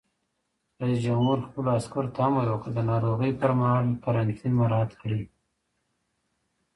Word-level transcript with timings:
رئیس 0.81 0.99
جمهور 1.05 1.37
خپلو 1.47 1.69
عسکرو 1.77 2.13
ته 2.15 2.19
امر 2.27 2.45
وکړ؛ 2.49 2.69
د 2.75 2.79
ناروغۍ 2.91 3.31
پر 3.39 3.51
مهال 3.59 3.85
قرنطین 4.03 4.53
مراعات 4.59 4.91
کړئ! 5.01 5.23